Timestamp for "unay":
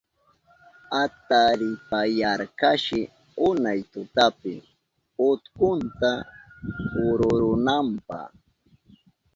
3.47-3.79